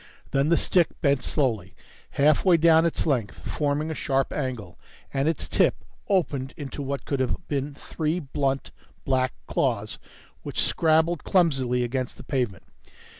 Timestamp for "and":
5.13-5.27